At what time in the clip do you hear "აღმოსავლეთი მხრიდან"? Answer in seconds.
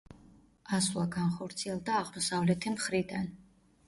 1.99-3.29